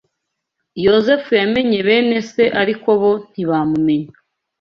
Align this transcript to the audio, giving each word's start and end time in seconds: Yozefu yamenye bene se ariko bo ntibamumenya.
Yozefu 0.85 1.31
yamenye 1.41 1.79
bene 1.87 2.17
se 2.31 2.43
ariko 2.61 2.89
bo 3.01 3.11
ntibamumenya. 3.29 4.15